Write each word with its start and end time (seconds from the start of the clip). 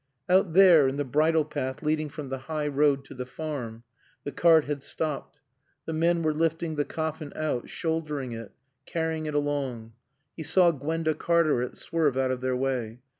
Out 0.27 0.53
there, 0.53 0.87
in 0.87 0.97
the 0.97 1.05
bridle 1.05 1.45
path 1.45 1.83
leading 1.83 2.09
from 2.09 2.29
the 2.29 2.39
high 2.49 2.67
road 2.67 3.05
to 3.05 3.13
the 3.13 3.27
farm, 3.27 3.83
the 4.23 4.31
cart 4.31 4.65
had 4.65 4.81
stopped. 4.81 5.39
The 5.85 5.93
men 5.93 6.23
were 6.23 6.33
lifting 6.33 6.73
the 6.75 6.85
coffin 6.85 7.31
out, 7.35 7.69
shouldering 7.69 8.31
it, 8.31 8.51
carrying 8.87 9.27
it 9.27 9.35
along. 9.35 9.93
He 10.35 10.41
saw 10.41 10.71
Gwenda 10.71 11.13
Cartaret 11.13 11.77
swerve 11.77 12.17
out 12.17 12.31
of 12.31 12.41
their 12.41 12.55
way. 12.55 12.99